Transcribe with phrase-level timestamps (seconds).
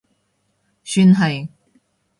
[0.83, 1.47] 算係